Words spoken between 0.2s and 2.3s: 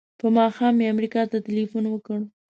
ماښام مې امریکا ته ټیلفون وکړ.